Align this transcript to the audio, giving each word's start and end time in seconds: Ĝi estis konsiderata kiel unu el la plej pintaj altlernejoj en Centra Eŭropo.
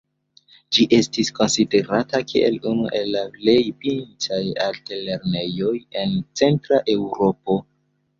Ĝi 0.75 0.85
estis 0.95 1.27
konsiderata 1.39 2.21
kiel 2.31 2.57
unu 2.71 2.87
el 2.99 3.11
la 3.15 3.21
plej 3.35 3.55
pintaj 3.83 4.39
altlernejoj 4.69 5.75
en 6.05 6.17
Centra 6.43 6.81
Eŭropo. 6.95 7.59